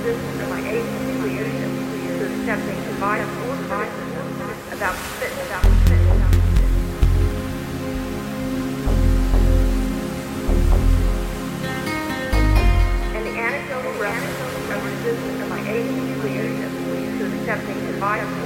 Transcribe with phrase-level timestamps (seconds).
[0.00, 1.12] resistance of my agency
[2.18, 2.80] to accepting
[4.72, 6.00] about fit, about fit.
[13.12, 13.92] And the anecdotal
[14.72, 16.72] of resistance of my agency leadership
[17.18, 18.39] to accepting my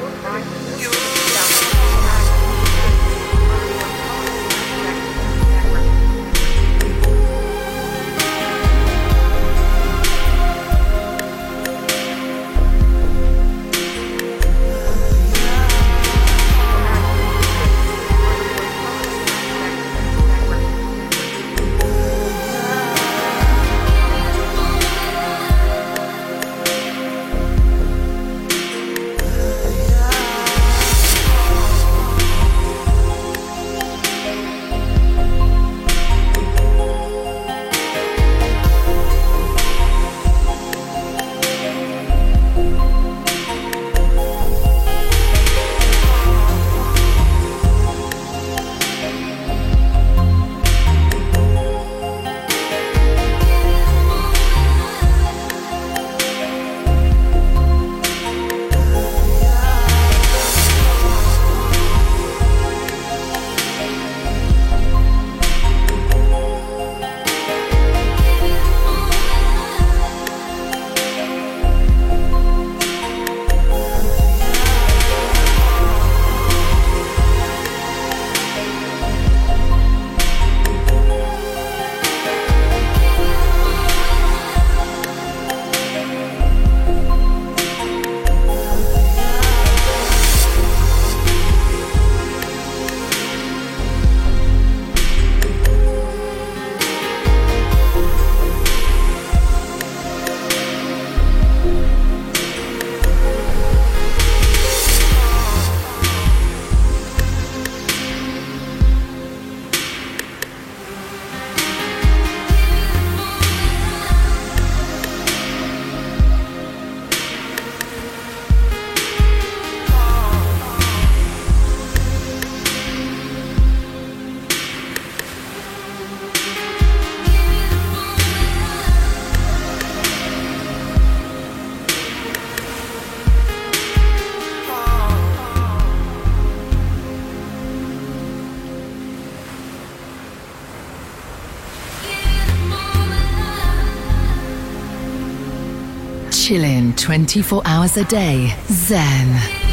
[147.04, 148.56] 24 hours a day.
[148.68, 149.63] Zen.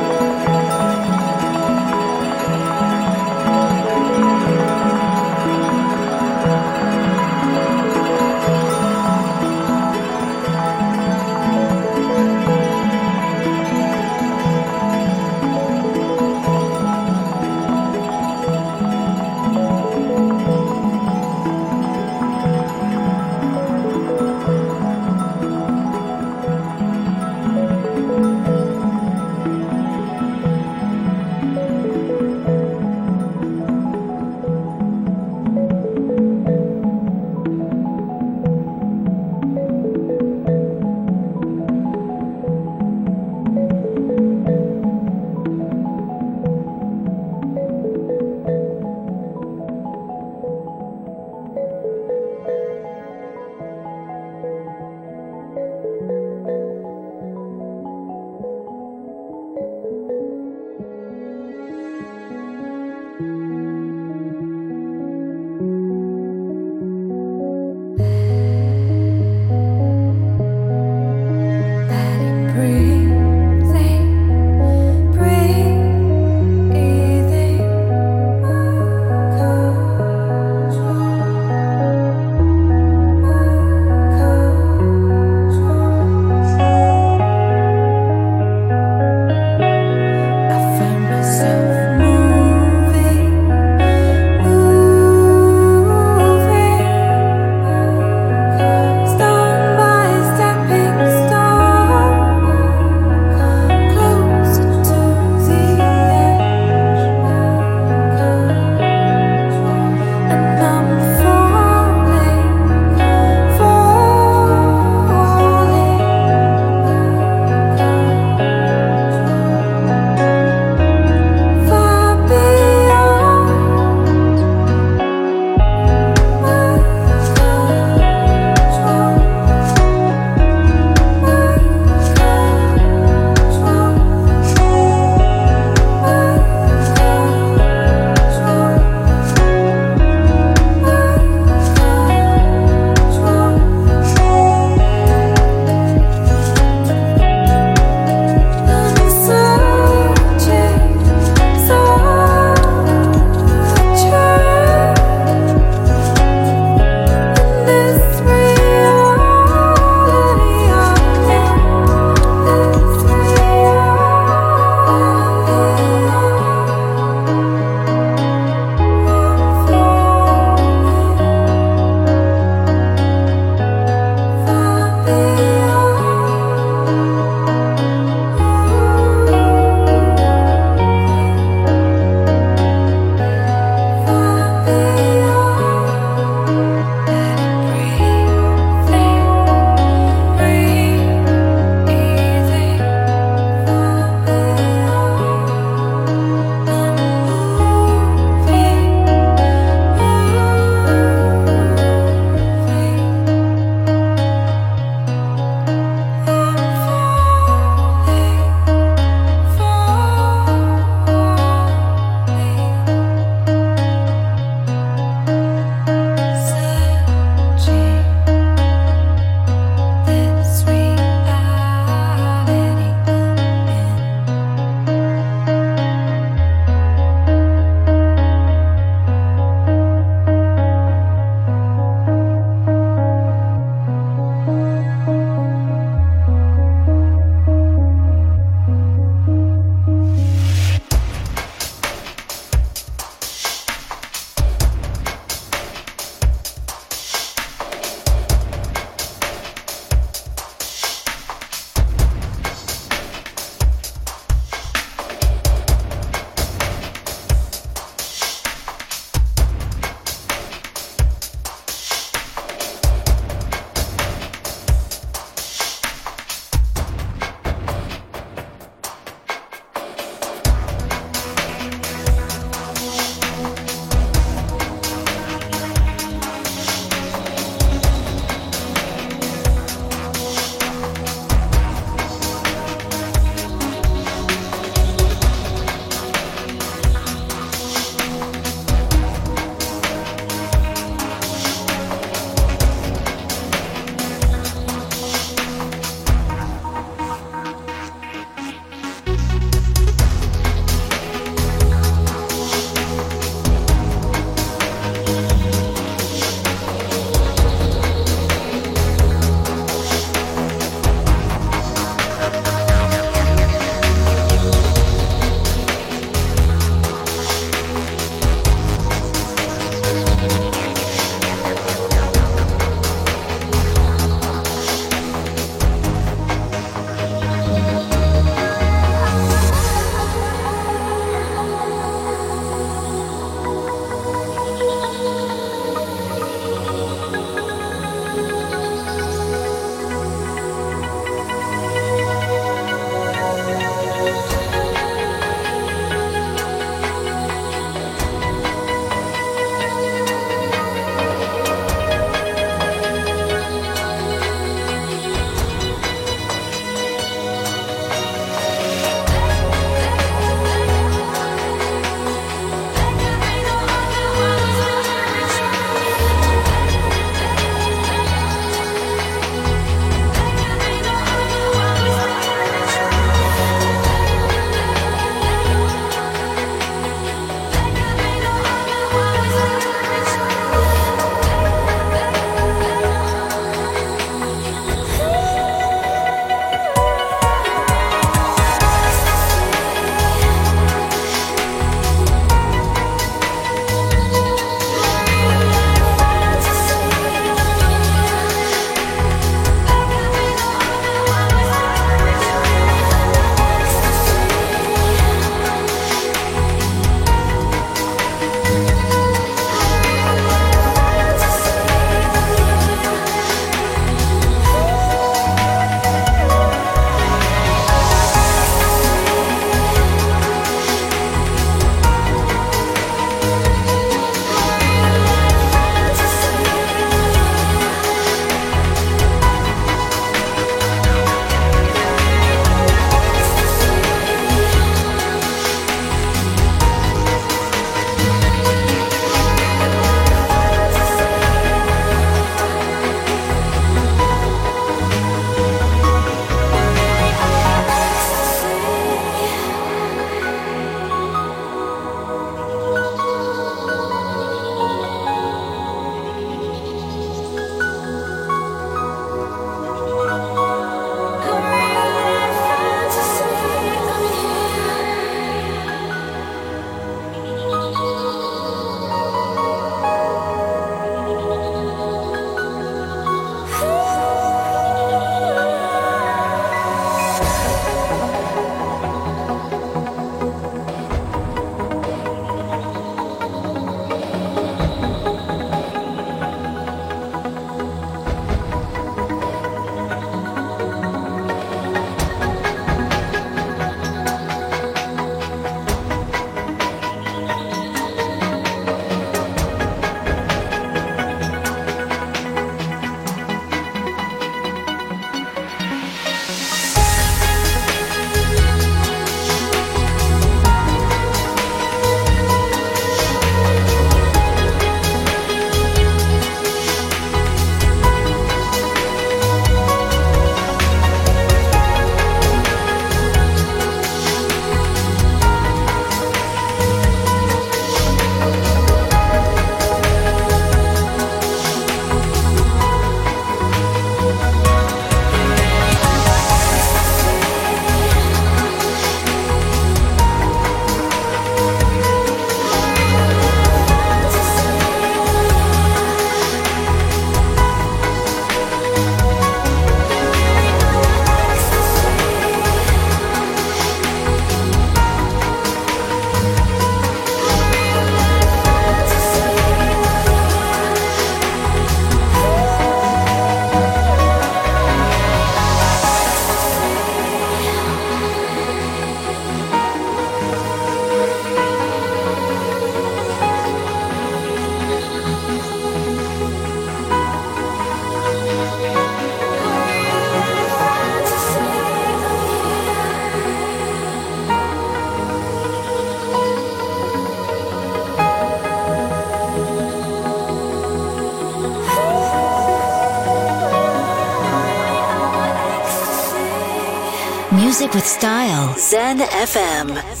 [597.91, 598.53] Music style.
[598.57, 599.67] Zen FM.
[599.67, 600.00] Zen FM.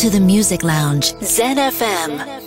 [0.00, 1.14] To the Music Lounge.
[1.22, 2.16] Zen FM.
[2.16, 2.39] Zen FM.